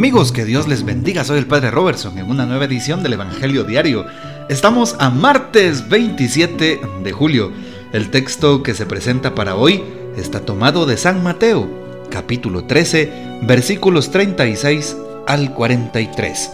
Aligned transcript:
Amigos, 0.00 0.32
que 0.32 0.46
Dios 0.46 0.66
les 0.66 0.82
bendiga. 0.82 1.24
Soy 1.24 1.36
el 1.36 1.46
Padre 1.46 1.70
Robertson 1.70 2.16
en 2.16 2.30
una 2.30 2.46
nueva 2.46 2.64
edición 2.64 3.02
del 3.02 3.12
Evangelio 3.12 3.64
Diario. 3.64 4.06
Estamos 4.48 4.96
a 4.98 5.10
martes 5.10 5.90
27 5.90 6.80
de 7.04 7.12
julio. 7.12 7.52
El 7.92 8.08
texto 8.08 8.62
que 8.62 8.72
se 8.72 8.86
presenta 8.86 9.34
para 9.34 9.56
hoy 9.56 9.82
está 10.16 10.40
tomado 10.40 10.86
de 10.86 10.96
San 10.96 11.22
Mateo, 11.22 11.68
capítulo 12.08 12.64
13, 12.64 13.40
versículos 13.42 14.10
36 14.10 14.96
al 15.26 15.52
43. 15.52 16.50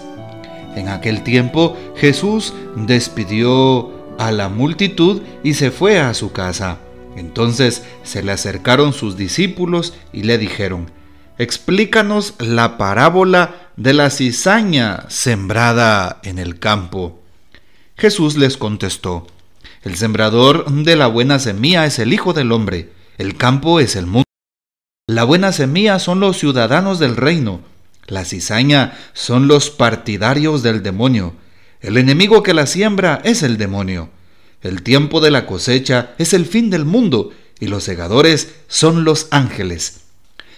En 0.74 0.88
aquel 0.88 1.22
tiempo 1.22 1.76
Jesús 1.94 2.52
despidió 2.74 3.92
a 4.18 4.32
la 4.32 4.48
multitud 4.48 5.22
y 5.44 5.55
se 5.55 5.70
fue 5.70 6.00
a 6.00 6.14
su 6.14 6.33
casa. 6.33 6.78
Entonces 7.14 7.84
se 8.02 8.24
le 8.24 8.33
acercaron 8.33 8.92
sus 8.92 9.16
discípulos 9.16 9.94
y 10.12 10.24
le 10.24 10.36
dijeron, 10.36 10.95
explícanos 11.38 12.34
la 12.38 12.78
parábola 12.78 13.70
de 13.77 13.92
la 13.92 14.10
cizaña 14.10 15.04
sembrada 15.08 16.20
en 16.22 16.38
el 16.38 16.58
campo. 16.58 17.22
Jesús 17.96 18.36
les 18.36 18.56
contestó, 18.56 19.27
el 19.82 19.96
sembrador 19.96 20.70
de 20.70 20.96
la 20.96 21.06
buena 21.06 21.38
semilla 21.38 21.86
es 21.86 21.98
el 21.98 22.12
Hijo 22.12 22.32
del 22.32 22.52
Hombre, 22.52 22.91
el 23.18 23.36
campo 23.36 23.80
es 23.80 23.96
el 23.96 24.06
mundo. 24.06 24.24
La 25.06 25.24
buena 25.24 25.52
semilla 25.52 25.98
son 25.98 26.20
los 26.20 26.38
ciudadanos 26.38 26.98
del 26.98 27.16
reino, 27.16 27.60
la 28.06 28.24
cizaña 28.24 28.96
son 29.12 29.46
los 29.48 29.70
partidarios 29.70 30.62
del 30.62 30.82
demonio, 30.82 31.34
el 31.80 31.96
enemigo 31.98 32.42
que 32.42 32.55
la 32.55 32.66
siembra 32.66 33.20
es 33.24 33.42
el 33.42 33.58
demonio. 33.58 34.10
El 34.62 34.82
tiempo 34.82 35.20
de 35.20 35.30
la 35.30 35.46
cosecha 35.46 36.14
es 36.18 36.32
el 36.32 36.46
fin 36.46 36.70
del 36.70 36.84
mundo 36.84 37.30
y 37.61 37.66
los 37.68 37.84
segadores 37.84 38.56
son 38.66 39.05
los 39.05 39.28
ángeles. 39.30 40.05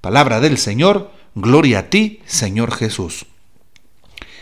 Palabra 0.00 0.40
del 0.40 0.56
Señor, 0.56 1.10
gloria 1.34 1.80
a 1.80 1.90
ti, 1.90 2.20
Señor 2.24 2.74
Jesús. 2.74 3.26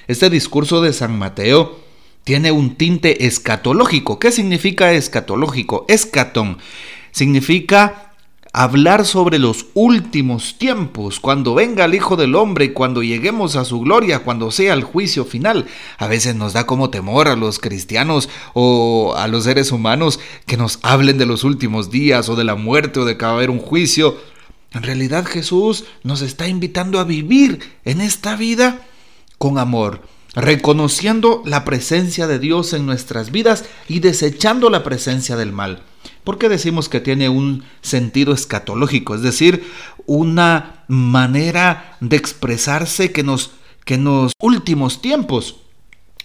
Este 0.07 0.31
discurso 0.31 0.81
de 0.81 0.93
San 0.93 1.19
Mateo 1.19 1.81
tiene 2.23 2.53
un 2.53 2.77
tinte 2.77 3.27
escatológico. 3.27 4.21
¿Qué 4.21 4.31
significa 4.31 4.93
escatológico? 4.93 5.85
Escatón 5.89 6.59
significa 7.11 8.15
hablar 8.53 9.05
sobre 9.05 9.41
los 9.41 9.67
últimos 9.75 10.59
tiempos, 10.59 11.19
cuando 11.19 11.55
venga 11.55 11.87
el 11.87 11.95
Hijo 11.97 12.15
del 12.15 12.37
Hombre, 12.37 12.73
cuando 12.73 13.03
lleguemos 13.03 13.57
a 13.57 13.65
su 13.65 13.81
gloria, 13.81 14.21
cuando 14.21 14.53
sea 14.53 14.75
el 14.75 14.85
juicio 14.85 15.25
final. 15.25 15.67
A 15.99 16.07
veces 16.07 16.37
nos 16.37 16.53
da 16.53 16.67
como 16.67 16.91
temor 16.91 17.27
a 17.27 17.35
los 17.35 17.59
cristianos 17.59 18.29
o 18.55 19.15
a 19.17 19.27
los 19.27 19.43
seres 19.43 19.73
humanos 19.73 20.21
que 20.47 20.57
nos 20.57 20.79
hablen 20.83 21.19
de 21.19 21.27
los 21.27 21.43
últimos 21.43 21.91
días 21.91 22.29
o 22.29 22.37
de 22.37 22.45
la 22.45 22.55
muerte 22.55 23.01
o 23.01 23.05
de 23.05 23.17
que 23.17 23.25
va 23.25 23.33
a 23.33 23.35
haber 23.35 23.51
un 23.51 23.59
juicio. 23.59 24.17
En 24.73 24.83
realidad 24.83 25.25
Jesús 25.25 25.85
nos 26.03 26.21
está 26.21 26.49
invitando 26.49 27.01
a 27.01 27.05
vivir 27.05 27.61
en 27.85 28.01
esta 28.01 28.37
vida 28.37 28.87
con 29.39 29.59
amor, 29.59 30.03
reconociendo 30.35 31.43
la 31.47 31.65
presencia 31.65 32.27
de 32.27 32.39
Dios 32.39 32.73
en 32.73 32.85
nuestras 32.85 33.31
vidas 33.31 33.65
y 33.89 34.01
desechando 34.01 34.69
la 34.69 34.85
presencia 34.85 35.37
del 35.37 35.53
mal. 35.53 35.83
¿Por 36.25 36.39
qué 36.39 36.49
decimos 36.49 36.89
que 36.89 37.01
tiene 37.01 37.29
un 37.29 37.65
sentido 37.81 38.35
escatológico? 38.35 39.15
Es 39.15 39.23
decir, 39.23 39.65
una 40.07 40.85
manera 40.89 41.97
de 42.01 42.17
expresarse 42.17 43.13
que 43.13 43.23
nos 43.23 43.53
que 43.89 43.95
en 43.95 44.05
los 44.05 44.33
últimos 44.39 45.01
tiempos. 45.01 45.57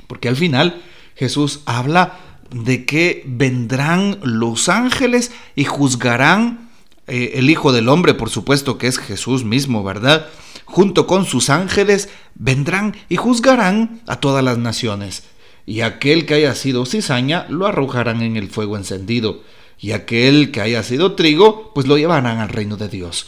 Porque 0.07 0.27
al 0.27 0.35
final 0.35 0.81
Jesús 1.15 1.61
habla 1.65 2.19
de 2.51 2.85
que 2.85 3.23
vendrán 3.25 4.19
los 4.21 4.67
ángeles 4.67 5.31
y 5.55 5.63
juzgarán 5.63 6.62
eh, 7.07 7.33
el 7.35 7.49
Hijo 7.49 7.71
del 7.71 7.89
Hombre, 7.89 8.13
por 8.13 8.29
supuesto 8.29 8.77
que 8.77 8.87
es 8.87 8.97
Jesús 8.97 9.43
mismo, 9.43 9.83
¿verdad? 9.83 10.27
Junto 10.65 11.07
con 11.07 11.25
sus 11.25 11.49
ángeles 11.49 12.09
vendrán 12.35 12.95
y 13.09 13.17
juzgarán 13.17 14.01
a 14.07 14.17
todas 14.17 14.43
las 14.43 14.57
naciones. 14.57 15.23
Y 15.65 15.81
aquel 15.81 16.25
que 16.25 16.35
haya 16.35 16.55
sido 16.55 16.85
cizaña 16.85 17.45
lo 17.49 17.67
arrojarán 17.67 18.21
en 18.21 18.37
el 18.37 18.49
fuego 18.49 18.77
encendido 18.77 19.41
y 19.79 19.91
aquel 19.91 20.51
que 20.51 20.61
haya 20.61 20.81
sido 20.83 21.13
trigo, 21.15 21.73
pues 21.73 21.87
lo 21.87 21.97
llevarán 21.97 22.39
al 22.39 22.49
reino 22.49 22.77
de 22.77 22.87
Dios. 22.87 23.27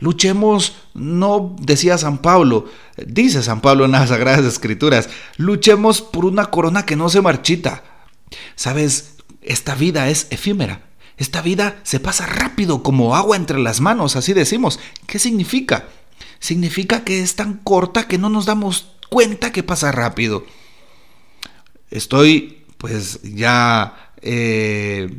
Luchemos, 0.00 0.74
no 0.94 1.54
decía 1.60 1.98
San 1.98 2.18
Pablo, 2.18 2.66
dice 2.96 3.42
San 3.42 3.60
Pablo 3.60 3.84
en 3.84 3.92
las 3.92 4.08
Sagradas 4.08 4.44
Escrituras, 4.44 5.10
luchemos 5.36 6.00
por 6.00 6.24
una 6.24 6.46
corona 6.46 6.86
que 6.86 6.96
no 6.96 7.08
se 7.08 7.20
marchita. 7.20 7.84
Sabes, 8.56 9.16
esta 9.42 9.74
vida 9.74 10.08
es 10.08 10.26
efímera, 10.30 10.89
esta 11.20 11.42
vida 11.42 11.76
se 11.82 12.00
pasa 12.00 12.24
rápido 12.24 12.82
como 12.82 13.14
agua 13.14 13.36
entre 13.36 13.58
las 13.58 13.82
manos, 13.82 14.16
así 14.16 14.32
decimos. 14.32 14.80
¿Qué 15.06 15.18
significa? 15.18 15.84
Significa 16.38 17.04
que 17.04 17.20
es 17.20 17.36
tan 17.36 17.58
corta 17.58 18.08
que 18.08 18.16
no 18.16 18.30
nos 18.30 18.46
damos 18.46 18.92
cuenta 19.10 19.52
que 19.52 19.62
pasa 19.62 19.92
rápido. 19.92 20.46
Estoy 21.90 22.64
pues 22.78 23.20
ya 23.22 24.12
eh, 24.22 25.10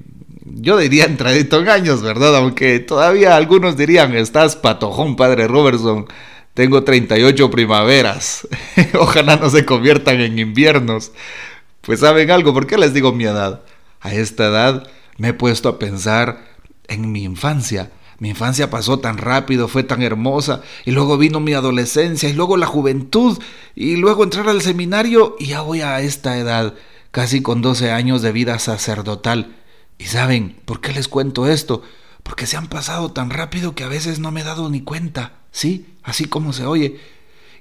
yo 0.43 0.77
diría 0.77 1.05
entradito 1.05 1.59
en 1.61 1.69
años, 1.69 2.01
¿verdad? 2.01 2.35
Aunque 2.35 2.79
todavía 2.79 3.35
algunos 3.35 3.77
dirían, 3.77 4.15
estás 4.15 4.55
patojón, 4.55 5.15
padre 5.15 5.47
Robertson. 5.47 6.07
Tengo 6.55 6.83
38 6.83 7.51
primaveras. 7.51 8.47
Ojalá 8.99 9.35
no 9.35 9.51
se 9.51 9.65
conviertan 9.65 10.19
en 10.19 10.39
inviernos. 10.39 11.11
Pues 11.81 11.99
saben 11.99 12.31
algo, 12.31 12.55
¿por 12.55 12.65
qué 12.65 12.79
les 12.79 12.91
digo 12.91 13.13
mi 13.13 13.25
edad? 13.25 13.61
A 13.99 14.15
esta 14.15 14.47
edad 14.47 14.87
me 15.21 15.27
he 15.27 15.33
puesto 15.35 15.69
a 15.69 15.77
pensar 15.77 16.47
en 16.87 17.11
mi 17.11 17.23
infancia. 17.23 17.91
Mi 18.17 18.29
infancia 18.29 18.71
pasó 18.71 18.97
tan 18.97 19.19
rápido, 19.19 19.67
fue 19.67 19.83
tan 19.83 20.01
hermosa, 20.01 20.63
y 20.83 20.89
luego 20.89 21.19
vino 21.19 21.39
mi 21.39 21.53
adolescencia, 21.53 22.27
y 22.27 22.33
luego 22.33 22.57
la 22.57 22.65
juventud, 22.65 23.37
y 23.75 23.97
luego 23.97 24.23
entrar 24.23 24.49
al 24.49 24.63
seminario, 24.63 25.35
y 25.37 25.45
ya 25.45 25.61
voy 25.61 25.81
a 25.81 26.01
esta 26.01 26.39
edad, 26.39 26.73
casi 27.11 27.43
con 27.43 27.61
12 27.61 27.91
años 27.91 28.23
de 28.23 28.31
vida 28.31 28.57
sacerdotal. 28.57 29.57
Y 29.99 30.05
saben, 30.05 30.59
¿por 30.65 30.81
qué 30.81 30.91
les 30.91 31.07
cuento 31.07 31.45
esto? 31.45 31.83
Porque 32.23 32.47
se 32.47 32.57
han 32.57 32.65
pasado 32.65 33.11
tan 33.11 33.29
rápido 33.29 33.75
que 33.75 33.83
a 33.83 33.89
veces 33.89 34.17
no 34.17 34.31
me 34.31 34.41
he 34.41 34.43
dado 34.43 34.71
ni 34.71 34.81
cuenta, 34.81 35.33
¿sí? 35.51 35.85
Así 36.01 36.25
como 36.25 36.51
se 36.51 36.65
oye. 36.65 36.99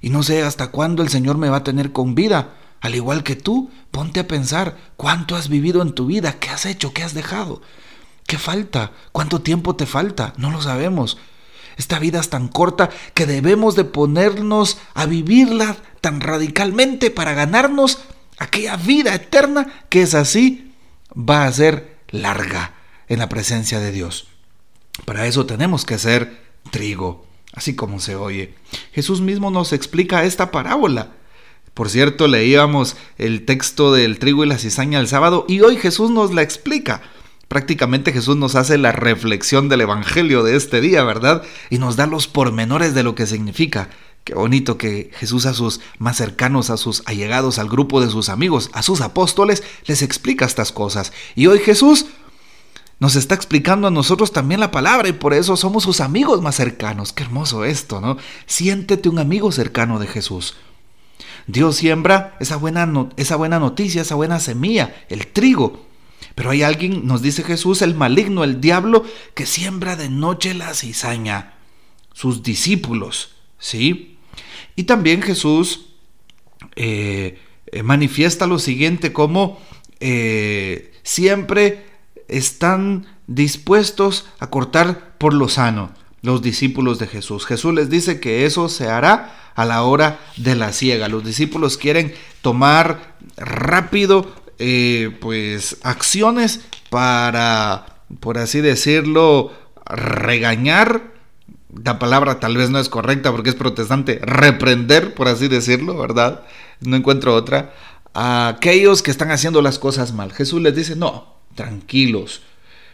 Y 0.01 0.09
no 0.09 0.23
sé 0.23 0.41
hasta 0.41 0.71
cuándo 0.71 1.03
el 1.03 1.09
Señor 1.09 1.37
me 1.37 1.49
va 1.49 1.57
a 1.57 1.63
tener 1.63 1.91
con 1.91 2.15
vida. 2.15 2.55
Al 2.81 2.95
igual 2.95 3.23
que 3.23 3.35
tú, 3.35 3.71
ponte 3.91 4.19
a 4.19 4.27
pensar 4.27 4.77
cuánto 4.97 5.35
has 5.35 5.47
vivido 5.47 5.81
en 5.81 5.93
tu 5.93 6.07
vida, 6.07 6.39
qué 6.39 6.49
has 6.49 6.65
hecho, 6.65 6.93
qué 6.93 7.03
has 7.03 7.13
dejado. 7.13 7.61
¿Qué 8.25 8.37
falta? 8.37 8.91
¿Cuánto 9.11 9.41
tiempo 9.41 9.75
te 9.75 9.85
falta? 9.85 10.33
No 10.37 10.51
lo 10.51 10.61
sabemos. 10.61 11.17
Esta 11.77 11.99
vida 11.99 12.19
es 12.19 12.29
tan 12.29 12.47
corta 12.47 12.89
que 13.13 13.25
debemos 13.25 13.75
de 13.75 13.85
ponernos 13.85 14.79
a 14.93 15.05
vivirla 15.05 15.77
tan 16.01 16.21
radicalmente 16.21 17.11
para 17.11 17.33
ganarnos 17.33 17.99
aquella 18.37 18.75
vida 18.75 19.13
eterna 19.13 19.85
que 19.89 20.01
es 20.01 20.13
así, 20.13 20.73
va 21.15 21.45
a 21.45 21.51
ser 21.51 21.97
larga 22.09 22.73
en 23.07 23.19
la 23.19 23.29
presencia 23.29 23.79
de 23.79 23.91
Dios. 23.91 24.27
Para 25.05 25.27
eso 25.27 25.45
tenemos 25.45 25.85
que 25.85 25.99
ser 25.99 26.41
trigo, 26.71 27.25
así 27.53 27.75
como 27.75 27.99
se 27.99 28.15
oye. 28.15 28.55
Jesús 28.91 29.21
mismo 29.21 29.51
nos 29.51 29.73
explica 29.73 30.23
esta 30.23 30.51
parábola. 30.51 31.13
Por 31.73 31.89
cierto, 31.89 32.27
leíamos 32.27 32.97
el 33.17 33.45
texto 33.45 33.93
del 33.93 34.19
trigo 34.19 34.43
y 34.43 34.47
la 34.47 34.57
cizaña 34.57 34.99
el 34.99 35.07
sábado 35.07 35.45
y 35.47 35.61
hoy 35.61 35.77
Jesús 35.77 36.11
nos 36.11 36.33
la 36.33 36.41
explica. 36.41 37.01
Prácticamente 37.47 38.13
Jesús 38.13 38.37
nos 38.37 38.55
hace 38.55 38.77
la 38.77 38.91
reflexión 38.91 39.69
del 39.69 39.81
Evangelio 39.81 40.43
de 40.43 40.55
este 40.55 40.81
día, 40.81 41.03
¿verdad? 41.03 41.43
Y 41.69 41.79
nos 41.79 41.95
da 41.95 42.07
los 42.07 42.27
pormenores 42.27 42.93
de 42.93 43.03
lo 43.03 43.15
que 43.15 43.25
significa. 43.25 43.89
Qué 44.23 44.35
bonito 44.35 44.77
que 44.77 45.09
Jesús 45.15 45.45
a 45.45 45.53
sus 45.53 45.81
más 45.97 46.17
cercanos, 46.17 46.69
a 46.69 46.77
sus 46.77 47.03
allegados, 47.05 47.57
al 47.57 47.69
grupo 47.69 48.01
de 48.01 48.09
sus 48.09 48.29
amigos, 48.29 48.69
a 48.73 48.83
sus 48.83 49.01
apóstoles, 49.01 49.63
les 49.85 50.01
explica 50.01 50.45
estas 50.45 50.71
cosas. 50.71 51.11
Y 51.35 51.47
hoy 51.47 51.59
Jesús 51.59 52.05
nos 52.99 53.15
está 53.15 53.33
explicando 53.33 53.87
a 53.87 53.91
nosotros 53.91 54.31
también 54.31 54.59
la 54.59 54.69
palabra 54.69 55.09
y 55.09 55.13
por 55.13 55.33
eso 55.33 55.57
somos 55.57 55.83
sus 55.83 56.01
amigos 56.01 56.41
más 56.41 56.55
cercanos. 56.55 57.13
Qué 57.13 57.23
hermoso 57.23 57.65
esto, 57.65 57.99
¿no? 57.99 58.17
Siéntete 58.45 59.09
un 59.09 59.17
amigo 59.17 59.51
cercano 59.51 59.97
de 59.97 60.07
Jesús. 60.07 60.55
Dios 61.47 61.77
siembra 61.77 62.35
esa 62.39 62.55
buena, 62.55 62.91
esa 63.17 63.35
buena 63.35 63.59
noticia, 63.59 64.01
esa 64.01 64.15
buena 64.15 64.39
semilla, 64.39 65.05
el 65.09 65.27
trigo. 65.27 65.85
Pero 66.35 66.51
hay 66.51 66.63
alguien, 66.63 67.05
nos 67.05 67.21
dice 67.21 67.43
Jesús, 67.43 67.81
el 67.81 67.95
maligno, 67.95 68.43
el 68.43 68.61
diablo, 68.61 69.03
que 69.33 69.45
siembra 69.45 69.95
de 69.95 70.09
noche 70.09 70.53
la 70.53 70.73
cizaña. 70.73 71.55
Sus 72.13 72.43
discípulos, 72.43 73.35
¿sí? 73.59 74.17
Y 74.75 74.83
también 74.83 75.21
Jesús 75.21 75.87
eh, 76.75 77.39
eh, 77.67 77.83
manifiesta 77.83 78.47
lo 78.47 78.59
siguiente 78.59 79.13
como 79.13 79.59
eh, 79.99 80.93
siempre 81.03 81.85
están 82.27 83.05
dispuestos 83.27 84.27
a 84.39 84.49
cortar 84.49 85.17
por 85.17 85.33
lo 85.33 85.49
sano 85.49 85.93
los 86.21 86.41
discípulos 86.41 86.99
de 86.99 87.07
Jesús. 87.07 87.45
Jesús 87.45 87.73
les 87.73 87.89
dice 87.89 88.19
que 88.19 88.45
eso 88.45 88.69
se 88.69 88.87
hará 88.87 89.51
a 89.55 89.65
la 89.65 89.83
hora 89.83 90.19
de 90.37 90.55
la 90.55 90.71
ciega. 90.71 91.07
Los 91.07 91.25
discípulos 91.25 91.77
quieren 91.77 92.13
tomar 92.41 93.15
rápido 93.37 94.31
pues 95.19 95.77
acciones 95.83 96.61
para, 96.89 98.03
por 98.19 98.37
así 98.37 98.61
decirlo, 98.61 99.51
regañar 99.85 101.11
la 101.83 101.99
palabra 101.99 102.39
tal 102.39 102.57
vez 102.57 102.69
no 102.69 102.79
es 102.79 102.89
correcta 102.89 103.31
porque 103.31 103.49
es 103.49 103.55
protestante, 103.55 104.19
reprender, 104.21 105.13
por 105.15 105.27
así 105.27 105.47
decirlo, 105.47 105.97
¿verdad? 105.97 106.43
No 106.81 106.95
encuentro 106.95 107.33
otra. 107.33 107.73
A 108.13 108.49
aquellos 108.49 109.01
que 109.01 109.11
están 109.11 109.31
haciendo 109.31 109.61
las 109.61 109.79
cosas 109.79 110.13
mal. 110.13 110.33
Jesús 110.33 110.61
les 110.61 110.75
dice, 110.75 110.95
no, 110.95 111.37
tranquilos. 111.55 112.41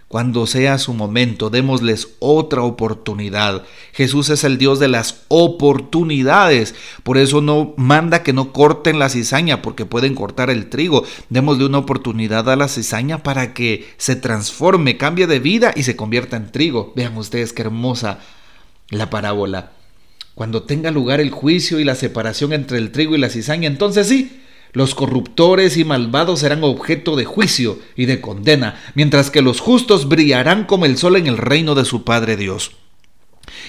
Cuando 0.08 0.48
sea 0.48 0.78
su 0.78 0.94
momento, 0.94 1.50
démosles 1.50 2.16
otra 2.20 2.62
oportunidad. 2.62 3.64
Jesús 3.92 4.30
es 4.30 4.46
el 4.46 4.58
Dios 4.58 4.80
de 4.80 4.88
las 4.88 5.26
oportunidades. 5.28 6.76
Por 7.04 7.18
eso 7.18 7.42
no 7.42 7.74
manda 7.76 8.24
que 8.24 8.32
no 8.32 8.54
corten 8.54 9.00
la 9.00 9.10
cizaña, 9.10 9.62
porque 9.62 9.86
pueden 9.86 10.16
cortar 10.16 10.50
el 10.50 10.70
trigo. 10.70 11.04
Démosle 11.30 11.66
una 11.66 11.80
oportunidad 11.80 12.50
a 12.50 12.56
la 12.56 12.70
cizaña 12.70 13.22
para 13.22 13.54
que 13.54 13.86
se 13.98 14.16
transforme, 14.16 14.96
cambie 14.96 15.28
de 15.28 15.40
vida 15.40 15.74
y 15.76 15.84
se 15.84 15.98
convierta 15.98 16.38
en 16.38 16.54
trigo. 16.54 16.94
Vean 16.96 17.18
ustedes 17.18 17.52
qué 17.52 17.64
hermosa 17.64 18.20
la 18.90 19.10
parábola. 19.10 19.74
Cuando 20.36 20.64
tenga 20.64 20.90
lugar 20.90 21.20
el 21.20 21.32
juicio 21.32 21.80
y 21.80 21.84
la 21.84 21.96
separación 21.96 22.54
entre 22.54 22.78
el 22.78 22.94
trigo 22.94 23.16
y 23.16 23.20
la 23.20 23.30
cizaña, 23.30 23.68
entonces 23.68 24.08
sí, 24.08 24.40
los 24.78 24.94
corruptores 24.94 25.76
y 25.76 25.84
malvados 25.84 26.42
serán 26.42 26.64
objeto 26.64 27.16
de 27.16 27.26
juicio 27.26 27.80
y 27.96 28.06
de 28.06 28.22
condena, 28.22 28.80
mientras 28.94 29.32
que 29.32 29.42
los 29.42 29.60
justos 29.60 30.08
brillarán 30.08 30.66
como 30.66 30.86
el 30.86 31.00
sol 31.00 31.16
en 31.16 31.26
el 31.26 31.40
reino 31.40 31.74
de 31.74 31.84
su 31.84 32.04
Padre 32.04 32.38
Dios. 32.38 32.74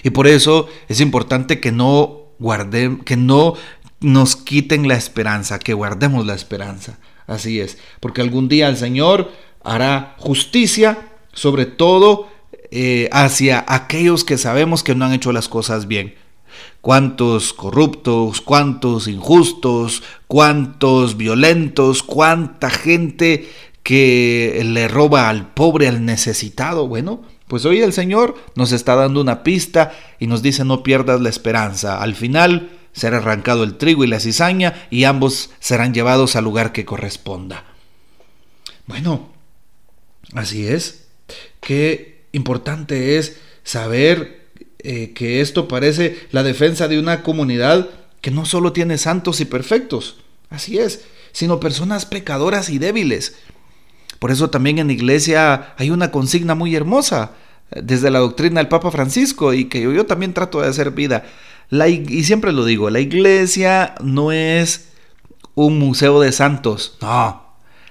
Y 0.03 0.11
por 0.11 0.27
eso 0.27 0.69
es 0.87 1.01
importante 1.01 1.61
que 1.61 1.73
no 1.73 2.27
guarden, 2.39 2.99
que 2.99 3.17
no 3.17 3.55
nos 4.01 4.37
quiten 4.37 4.87
la 4.87 4.97
esperanza, 4.97 5.59
que 5.59 5.73
guardemos 5.73 6.27
la 6.27 6.35
esperanza. 6.35 6.99
Así 7.27 7.59
es, 7.59 7.79
porque 8.01 8.21
algún 8.21 8.51
día 8.51 8.69
el 8.69 8.77
Señor 8.77 9.33
hará 9.65 10.15
justicia 10.19 11.09
sobre 11.33 11.65
todo 11.65 12.29
eh, 12.71 13.09
hacia 13.13 13.65
aquellos 13.67 14.25
que 14.25 14.37
sabemos 14.37 14.83
que 14.83 14.95
no 14.95 15.07
han 15.07 15.15
hecho 15.15 15.33
las 15.33 15.49
cosas 15.49 15.89
bien. 15.89 16.17
Cuántos 16.81 17.53
corruptos, 17.53 18.41
cuántos 18.41 19.09
injustos, 19.09 20.03
cuántos 20.27 21.17
violentos, 21.17 22.03
cuánta 22.03 22.71
gente 22.71 23.51
que 23.83 24.61
le 24.65 24.87
roba 24.87 25.29
al 25.29 25.53
pobre, 25.55 25.89
al 25.89 26.05
necesitado. 26.05 26.87
Bueno, 26.87 27.23
pues 27.47 27.65
hoy 27.65 27.81
el 27.81 27.93
Señor 27.93 28.37
nos 28.55 28.73
está 28.73 28.95
dando 28.95 29.21
una 29.21 29.43
pista 29.43 29.93
y 30.19 30.27
nos 30.27 30.43
dice 30.43 30.65
no 30.65 30.83
pierdas 30.83 31.21
la 31.21 31.31
esperanza. 31.31 32.03
Al 32.03 32.15
final 32.15 32.71
será 32.93 33.19
arrancado 33.19 33.65
el 33.65 33.79
trigo 33.79 34.05
y 34.05 34.07
la 34.07 34.21
cizaña 34.21 34.87
y 34.91 35.05
ambos 35.05 35.51
serán 35.59 35.95
llevados 35.95 36.37
al 36.37 36.45
lugar 36.45 36.73
que 36.73 36.85
corresponda. 36.85 37.65
Bueno, 38.87 39.33
así 40.35 40.67
es. 40.67 41.09
Que 41.61 42.25
importante 42.33 43.19
es 43.19 43.41
saber 43.63 44.38
eh, 44.91 45.13
que 45.13 45.43
esto 45.43 45.69
parece 45.69 46.19
la 46.31 46.43
defensa 46.43 46.89
de 46.89 46.99
una 46.99 47.23
comunidad 47.23 47.91
que 48.23 48.31
no 48.31 48.47
solo 48.47 48.73
tiene 48.73 48.97
santos 48.97 49.39
y 49.43 49.45
perfectos, 49.45 50.17
así 50.49 50.79
es, 50.79 51.05
sino 51.31 51.61
personas 51.61 52.07
pecadoras 52.07 52.71
y 52.71 52.79
débiles. 52.79 53.37
Por 54.19 54.31
eso 54.31 54.49
también 54.49 54.79
en 54.79 54.87
la 54.87 54.95
iglesia 54.95 55.75
hay 55.77 55.91
una 55.91 56.11
consigna 56.11 56.55
muy 56.55 56.75
hermosa 56.75 57.33
eh, 57.71 57.83
desde 57.85 58.11
la 58.11 58.21
doctrina 58.21 58.61
del 58.61 58.69
Papa 58.69 58.91
Francisco 58.91 59.53
y 59.53 59.67
que 59.67 59.83
yo, 59.83 60.07
también 60.07 60.33
trato 60.33 60.63
de 60.63 60.69
hacer 60.69 60.93
vida. 60.93 61.27
Y 61.71 62.25
siempre 62.25 62.53
lo 62.53 62.65
digo, 62.65 62.89
la 62.89 63.01
iglesia 63.01 63.95
no 64.03 64.33
es 64.33 64.89
un 65.55 65.79
museo 65.79 66.19
de 66.19 66.33
santos, 66.33 66.97
no, 67.03 67.48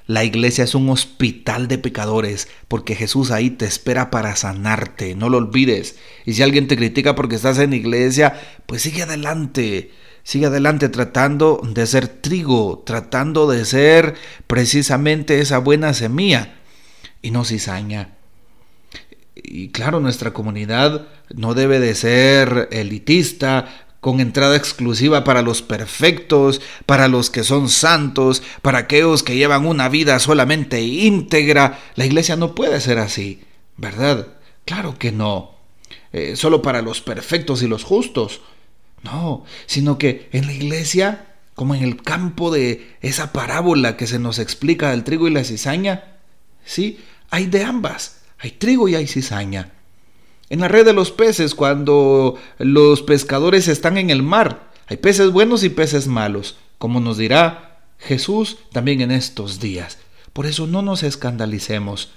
la 0.08 0.24
iglesia 0.24 0.64
es 0.64 0.74
un 0.74 0.90
hospital 0.90 1.68
de 1.68 1.78
pecadores, 1.78 2.48
porque 2.70 2.96
Jesús 2.96 3.30
ahí 3.30 3.50
te 3.50 3.66
espera 3.66 4.10
para 4.10 4.36
sanarte, 4.38 5.16
no 5.16 5.30
lo 5.30 5.38
olvides. 5.38 5.98
Y 6.26 6.34
si 6.34 6.44
alguien 6.44 6.68
te 6.68 6.78
critica 6.78 7.14
porque 7.14 7.36
estás 7.36 7.60
en 7.60 7.74
iglesia, 7.74 8.42
pues 8.66 8.82
sigue 8.82 9.04
adelante, 9.04 9.92
sigue 10.24 10.46
adelante 10.46 10.88
tratando 10.88 11.62
de 11.62 11.86
ser 11.86 12.08
trigo, 12.08 12.84
tratando 12.86 13.50
de 13.50 13.66
ser 13.66 14.16
precisamente 14.48 15.42
esa 15.42 15.58
buena 15.58 15.94
semilla 15.94 16.56
y 17.22 17.32
no 17.32 17.44
cizaña. 17.44 18.16
Y 19.36 19.70
claro, 19.70 20.00
nuestra 20.00 20.32
comunidad 20.32 21.06
no 21.36 21.54
debe 21.54 21.80
de 21.80 21.96
ser 21.96 22.70
elitista, 22.72 23.87
con 24.08 24.22
entrada 24.22 24.56
exclusiva 24.56 25.26
para 25.26 25.42
los 25.42 25.62
perfectos, 25.62 26.62
para 26.86 27.10
los 27.10 27.30
que 27.30 27.44
son 27.44 27.68
santos, 27.68 28.42
para 28.62 28.78
aquellos 28.78 29.22
que 29.22 29.36
llevan 29.36 29.66
una 29.66 29.90
vida 29.90 30.18
solamente 30.20 30.82
íntegra. 30.82 31.82
La 31.96 32.06
iglesia 32.06 32.38
no 32.38 32.56
puede 32.56 32.80
ser 32.80 33.00
así, 33.00 33.42
¿verdad? 33.76 34.30
Claro 34.64 34.98
que 34.98 35.12
no. 35.12 35.56
Eh, 36.14 36.38
solo 36.38 36.62
para 36.62 36.82
los 36.82 37.02
perfectos 37.02 37.62
y 37.62 37.68
los 37.68 37.84
justos. 37.84 38.40
No, 39.04 39.44
sino 39.66 39.98
que 39.98 40.30
en 40.32 40.46
la 40.46 40.54
iglesia, 40.54 41.26
como 41.54 41.76
en 41.76 41.84
el 41.84 42.02
campo 42.02 42.50
de 42.50 42.96
esa 43.02 43.34
parábola 43.34 43.98
que 43.98 44.08
se 44.08 44.20
nos 44.20 44.40
explica 44.40 44.92
del 44.92 45.04
trigo 45.04 45.28
y 45.28 45.32
la 45.32 45.44
cizaña, 45.44 46.16
sí, 46.64 47.04
hay 47.30 47.48
de 47.48 47.66
ambas, 47.66 48.22
hay 48.40 48.52
trigo 48.52 48.88
y 48.88 48.96
hay 48.96 49.06
cizaña. 49.06 49.74
En 50.50 50.62
la 50.62 50.70
red 50.70 50.86
de 50.86 50.94
los 50.94 51.12
peces, 51.12 51.56
cuando 51.56 52.36
los 52.58 53.02
pescadores 53.02 53.68
están 53.68 53.98
en 53.98 54.10
el 54.10 54.24
mar, 54.24 54.72
hay 54.88 54.98
peces 54.98 55.32
buenos 55.32 55.64
y 55.64 55.70
peces 55.70 56.08
malos, 56.08 56.56
como 56.78 57.02
nos 57.02 57.18
dirá 57.18 57.82
Jesús 58.00 58.58
también 58.72 59.02
en 59.02 59.12
estos 59.12 59.60
días. 59.60 59.98
Por 60.32 60.46
eso 60.46 60.66
no 60.66 60.82
nos 60.82 61.04
escandalicemos 61.04 62.12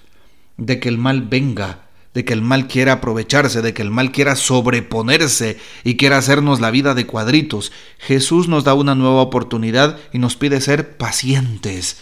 de 0.56 0.78
que 0.78 0.88
el 0.88 0.98
mal 0.98 1.22
venga, 1.22 1.88
de 2.14 2.24
que 2.24 2.32
el 2.32 2.42
mal 2.42 2.68
quiera 2.68 2.92
aprovecharse, 2.94 3.62
de 3.62 3.74
que 3.74 3.82
el 3.82 3.90
mal 3.90 4.12
quiera 4.12 4.36
sobreponerse 4.36 5.58
y 5.82 5.96
quiera 5.96 6.18
hacernos 6.18 6.60
la 6.60 6.70
vida 6.70 6.94
de 6.94 7.06
cuadritos. 7.06 7.72
Jesús 7.98 8.46
nos 8.46 8.62
da 8.62 8.74
una 8.74 8.94
nueva 8.94 9.22
oportunidad 9.22 9.98
y 10.12 10.18
nos 10.18 10.36
pide 10.36 10.60
ser 10.60 10.96
pacientes. 10.96 11.96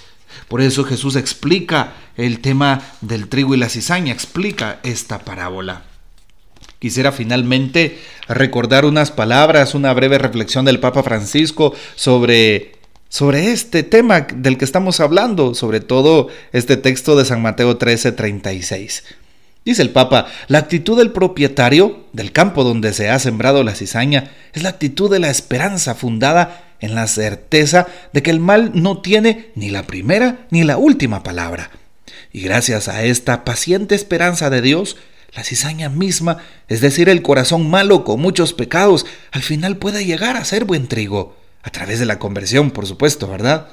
Por 0.48 0.60
eso 0.60 0.84
Jesús 0.84 1.16
explica 1.16 1.94
el 2.16 2.40
tema 2.40 2.82
del 3.00 3.28
trigo 3.28 3.54
y 3.54 3.58
la 3.58 3.70
cizaña, 3.70 4.12
explica 4.12 4.80
esta 4.82 5.20
parábola. 5.20 5.84
Quisiera 6.78 7.10
finalmente 7.10 7.98
recordar 8.28 8.84
unas 8.84 9.10
palabras, 9.10 9.74
una 9.74 9.92
breve 9.94 10.18
reflexión 10.18 10.64
del 10.64 10.78
Papa 10.78 11.02
Francisco 11.02 11.74
sobre, 11.96 12.72
sobre 13.08 13.50
este 13.52 13.82
tema 13.82 14.20
del 14.20 14.58
que 14.58 14.64
estamos 14.64 15.00
hablando, 15.00 15.54
sobre 15.54 15.80
todo 15.80 16.28
este 16.52 16.76
texto 16.76 17.16
de 17.16 17.24
San 17.24 17.42
Mateo 17.42 17.78
13:36. 17.78 19.02
Dice 19.64 19.82
el 19.82 19.90
Papa, 19.90 20.28
la 20.46 20.58
actitud 20.58 20.96
del 20.96 21.10
propietario 21.10 22.04
del 22.12 22.32
campo 22.32 22.62
donde 22.62 22.92
se 22.92 23.10
ha 23.10 23.18
sembrado 23.18 23.64
la 23.64 23.74
cizaña 23.74 24.30
es 24.54 24.62
la 24.62 24.70
actitud 24.70 25.10
de 25.10 25.18
la 25.18 25.30
esperanza 25.30 25.94
fundada 25.94 26.64
en 26.80 26.94
la 26.94 27.06
certeza 27.06 27.88
de 28.12 28.22
que 28.22 28.30
el 28.30 28.38
mal 28.40 28.70
no 28.74 29.02
tiene 29.02 29.50
ni 29.56 29.68
la 29.68 29.82
primera 29.82 30.46
ni 30.50 30.62
la 30.62 30.78
última 30.78 31.22
palabra. 31.22 31.70
Y 32.32 32.40
gracias 32.40 32.88
a 32.88 33.02
esta 33.02 33.44
paciente 33.44 33.94
esperanza 33.94 34.48
de 34.48 34.62
Dios, 34.62 34.96
la 35.32 35.44
cizaña 35.44 35.88
misma, 35.88 36.38
es 36.68 36.80
decir, 36.80 37.08
el 37.08 37.22
corazón 37.22 37.68
malo 37.68 38.04
con 38.04 38.20
muchos 38.20 38.52
pecados, 38.52 39.06
al 39.30 39.42
final 39.42 39.76
puede 39.76 40.04
llegar 40.04 40.36
a 40.36 40.44
ser 40.44 40.64
buen 40.64 40.88
trigo, 40.88 41.36
a 41.62 41.70
través 41.70 41.98
de 41.98 42.06
la 42.06 42.18
conversión, 42.18 42.70
por 42.70 42.86
supuesto, 42.86 43.28
¿verdad? 43.28 43.68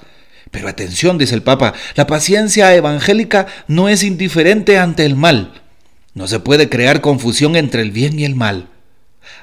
Pero 0.51 0.67
atención, 0.67 1.17
dice 1.17 1.35
el 1.35 1.43
Papa, 1.43 1.73
la 1.95 2.07
paciencia 2.07 2.73
evangélica 2.75 3.47
no 3.67 3.89
es 3.89 4.03
indiferente 4.03 4.77
ante 4.77 5.05
el 5.05 5.15
mal. 5.15 5.61
No 6.13 6.27
se 6.27 6.39
puede 6.39 6.69
crear 6.69 7.01
confusión 7.01 7.55
entre 7.55 7.81
el 7.81 7.91
bien 7.91 8.19
y 8.19 8.25
el 8.25 8.35
mal. 8.35 8.69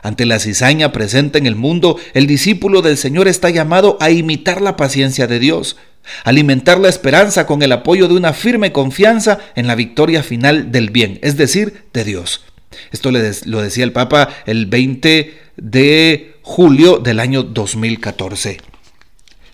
Ante 0.02 0.26
la 0.26 0.38
cizaña 0.38 0.92
presente 0.92 1.38
en 1.38 1.46
el 1.46 1.56
mundo, 1.56 1.98
el 2.14 2.26
discípulo 2.26 2.82
del 2.82 2.96
Señor 2.96 3.28
está 3.28 3.50
llamado 3.50 3.96
a 4.00 4.10
imitar 4.10 4.62
la 4.62 4.76
paciencia 4.76 5.26
de 5.26 5.38
Dios, 5.38 5.76
alimentar 6.24 6.78
la 6.78 6.88
esperanza 6.88 7.46
con 7.46 7.62
el 7.62 7.72
apoyo 7.72 8.08
de 8.08 8.14
una 8.14 8.32
firme 8.32 8.72
confianza 8.72 9.38
en 9.54 9.66
la 9.66 9.74
victoria 9.74 10.22
final 10.22 10.72
del 10.72 10.90
bien, 10.90 11.18
es 11.22 11.36
decir, 11.36 11.84
de 11.92 12.04
Dios. 12.04 12.44
Esto 12.90 13.10
lo 13.10 13.62
decía 13.62 13.84
el 13.84 13.92
Papa 13.92 14.28
el 14.46 14.66
20 14.66 15.38
de 15.56 16.36
julio 16.42 16.98
del 16.98 17.20
año 17.20 17.42
2014. 17.42 18.58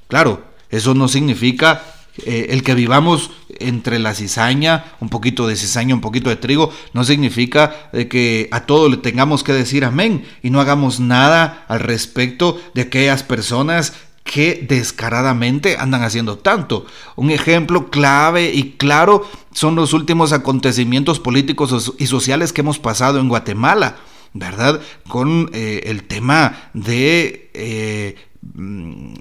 Claro, 0.08 0.44
eso 0.70 0.94
no 0.94 1.08
significa 1.08 1.82
eh, 2.24 2.46
el 2.50 2.62
que 2.62 2.74
vivamos 2.74 3.30
entre 3.60 3.98
la 3.98 4.14
cizaña, 4.14 4.84
un 5.00 5.08
poquito 5.08 5.46
de 5.46 5.56
cizaña, 5.56 5.94
un 5.94 6.00
poquito 6.00 6.30
de 6.30 6.36
trigo, 6.36 6.72
no 6.92 7.04
significa 7.04 7.90
que 8.08 8.48
a 8.52 8.66
todo 8.66 8.88
le 8.88 8.96
tengamos 8.98 9.42
que 9.42 9.52
decir 9.52 9.84
amén 9.84 10.24
y 10.42 10.50
no 10.50 10.60
hagamos 10.60 11.00
nada 11.00 11.64
al 11.68 11.80
respecto 11.80 12.60
de 12.74 12.82
aquellas 12.82 13.22
personas 13.22 13.94
que 14.28 14.66
descaradamente 14.68 15.78
andan 15.78 16.02
haciendo 16.02 16.36
tanto. 16.36 16.84
Un 17.16 17.30
ejemplo 17.30 17.88
clave 17.88 18.52
y 18.52 18.72
claro 18.72 19.26
son 19.52 19.74
los 19.74 19.94
últimos 19.94 20.34
acontecimientos 20.34 21.18
políticos 21.18 21.94
y 21.98 22.06
sociales 22.06 22.52
que 22.52 22.60
hemos 22.60 22.78
pasado 22.78 23.20
en 23.20 23.28
Guatemala, 23.28 23.96
¿verdad? 24.34 24.82
Con 25.08 25.50
eh, 25.54 25.80
el 25.86 26.04
tema 26.04 26.70
de 26.74 27.50
eh, 27.54 28.16
mm, 28.52 29.14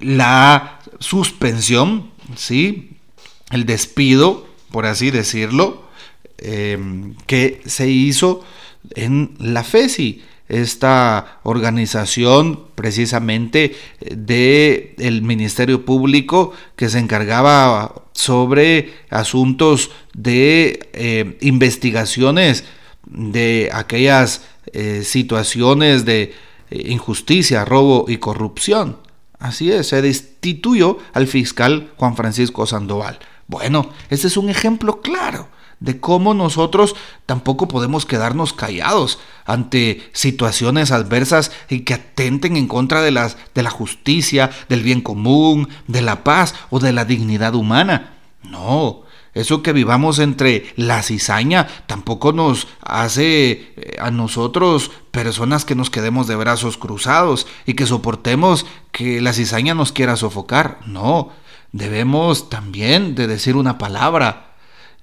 la 0.00 0.78
suspensión, 1.00 2.12
¿sí? 2.36 2.90
El 3.50 3.66
despido, 3.66 4.46
por 4.70 4.86
así 4.86 5.10
decirlo, 5.10 5.88
eh, 6.38 6.78
que 7.26 7.62
se 7.66 7.90
hizo 7.90 8.44
en 8.94 9.34
la 9.40 9.64
FESI 9.64 10.22
esta 10.48 11.40
organización 11.42 12.66
precisamente 12.74 13.76
de 14.00 14.94
el 14.98 15.22
Ministerio 15.22 15.84
Público 15.84 16.52
que 16.76 16.88
se 16.88 16.98
encargaba 16.98 17.94
sobre 18.12 18.94
asuntos 19.10 19.90
de 20.14 20.88
eh, 20.92 21.36
investigaciones 21.40 22.64
de 23.06 23.70
aquellas 23.72 24.42
eh, 24.72 25.02
situaciones 25.04 26.04
de 26.04 26.34
eh, 26.70 26.90
injusticia, 26.90 27.64
robo 27.64 28.06
y 28.08 28.18
corrupción. 28.18 28.98
Así 29.38 29.70
es, 29.70 29.88
se 29.88 30.00
destituyó 30.00 30.98
al 31.12 31.26
fiscal 31.26 31.92
Juan 31.96 32.16
Francisco 32.16 32.66
Sandoval. 32.66 33.18
Bueno, 33.48 33.90
ese 34.10 34.28
es 34.28 34.36
un 34.36 34.48
ejemplo 34.48 35.00
claro 35.00 35.48
de 35.80 36.00
cómo 36.00 36.34
nosotros 36.34 36.96
tampoco 37.26 37.68
podemos 37.68 38.06
quedarnos 38.06 38.52
callados 38.52 39.18
ante 39.44 40.08
situaciones 40.12 40.90
adversas 40.90 41.52
y 41.68 41.80
que 41.80 41.94
atenten 41.94 42.56
en 42.56 42.68
contra 42.68 43.02
de, 43.02 43.10
las, 43.10 43.36
de 43.54 43.62
la 43.62 43.70
justicia, 43.70 44.50
del 44.68 44.82
bien 44.82 45.00
común, 45.00 45.68
de 45.86 46.02
la 46.02 46.24
paz 46.24 46.54
o 46.70 46.80
de 46.80 46.92
la 46.92 47.04
dignidad 47.04 47.54
humana. 47.54 48.14
No, 48.42 49.02
eso 49.36 49.62
que 49.62 49.74
vivamos 49.74 50.18
entre 50.18 50.72
la 50.76 51.02
cizaña 51.02 51.66
tampoco 51.86 52.32
nos 52.32 52.68
hace 52.80 53.50
eh, 53.76 53.96
a 54.00 54.10
nosotros 54.10 54.90
personas 55.10 55.66
que 55.66 55.74
nos 55.74 55.90
quedemos 55.90 56.26
de 56.26 56.36
brazos 56.36 56.78
cruzados 56.78 57.46
y 57.66 57.74
que 57.74 57.84
soportemos 57.86 58.64
que 58.92 59.20
la 59.20 59.34
cizaña 59.34 59.74
nos 59.74 59.92
quiera 59.92 60.16
sofocar. 60.16 60.78
No, 60.86 61.32
debemos 61.72 62.48
también 62.48 63.14
de 63.14 63.26
decir 63.26 63.56
una 63.56 63.76
palabra 63.76 64.45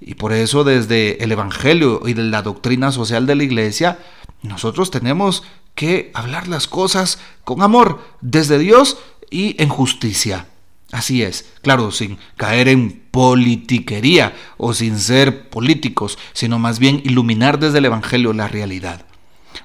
y 0.06 0.16
por 0.16 0.34
eso 0.34 0.64
desde 0.64 1.24
el 1.24 1.32
Evangelio 1.32 2.02
y 2.06 2.14
de 2.14 2.24
la 2.24 2.42
doctrina 2.42 2.92
social 2.92 3.26
de 3.26 3.36
la 3.36 3.44
Iglesia, 3.44 4.00
nosotros 4.42 4.92
tenemos 4.92 5.44
que 5.76 6.12
hablar 6.14 6.48
las 6.48 6.68
cosas 6.68 7.20
con 7.44 7.62
amor, 7.62 8.02
desde 8.22 8.60
Dios 8.60 8.98
y 9.30 9.62
en 9.62 9.70
justicia. 9.70 10.48
Así 10.92 11.24
es, 11.24 11.50
claro, 11.62 11.92
sin 11.92 12.20
caer 12.38 12.68
en 12.68 13.02
politiquería 13.10 14.36
o 14.58 14.74
sin 14.74 15.00
ser 15.00 15.50
políticos, 15.50 16.20
sino 16.34 16.60
más 16.60 16.78
bien 16.78 17.02
iluminar 17.04 17.60
desde 17.60 17.80
el 17.80 17.86
Evangelio 17.86 18.32
la 18.34 18.48
realidad. 18.48 19.06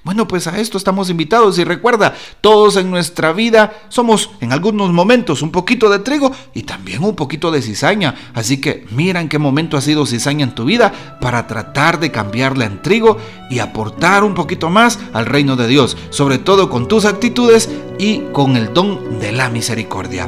Bueno, 0.08 0.26
pues 0.26 0.46
a 0.46 0.58
esto 0.58 0.78
estamos 0.78 1.10
invitados 1.10 1.58
y 1.58 1.64
recuerda, 1.64 2.14
todos 2.40 2.78
en 2.78 2.90
nuestra 2.90 3.34
vida 3.34 3.74
somos 3.90 4.30
en 4.40 4.54
algunos 4.54 4.90
momentos 4.90 5.42
un 5.42 5.50
poquito 5.50 5.90
de 5.90 5.98
trigo 5.98 6.32
y 6.54 6.62
también 6.62 7.04
un 7.04 7.14
poquito 7.14 7.50
de 7.50 7.60
cizaña. 7.60 8.14
Así 8.32 8.58
que 8.58 8.86
mira 8.90 9.20
en 9.20 9.28
qué 9.28 9.38
momento 9.38 9.76
ha 9.76 9.82
sido 9.82 10.06
cizaña 10.06 10.44
en 10.44 10.54
tu 10.54 10.64
vida 10.64 11.18
para 11.20 11.46
tratar 11.46 12.00
de 12.00 12.10
cambiarla 12.10 12.64
en 12.64 12.80
trigo 12.80 13.18
y 13.50 13.58
aportar 13.58 14.24
un 14.24 14.34
poquito 14.34 14.70
más 14.70 14.98
al 15.12 15.26
reino 15.26 15.56
de 15.56 15.68
Dios, 15.68 15.94
sobre 16.08 16.38
todo 16.38 16.70
con 16.70 16.88
tus 16.88 17.04
actitudes 17.04 17.68
y 17.98 18.20
con 18.32 18.56
el 18.56 18.72
don 18.72 19.20
de 19.20 19.32
la 19.32 19.50
misericordia. 19.50 20.26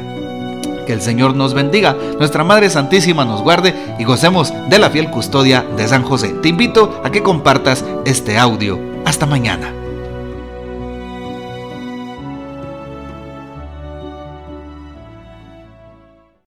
Que 0.85 0.93
el 0.93 1.01
Señor 1.01 1.35
nos 1.35 1.55
bendiga, 1.55 1.97
nuestra 2.19 2.43
Madre 2.43 2.69
Santísima 2.69 3.25
nos 3.25 3.41
guarde 3.41 3.73
y 3.97 4.03
gocemos 4.03 4.53
de 4.69 4.77
la 4.77 4.91
fiel 4.91 5.09
custodia 5.09 5.65
de 5.75 5.87
San 5.87 6.03
José. 6.03 6.35
Te 6.39 6.49
invito 6.49 7.01
a 7.03 7.09
que 7.09 7.23
compartas 7.23 7.83
este 8.05 8.37
audio 8.37 8.90
hasta 9.11 9.25
mañana. 9.25 9.80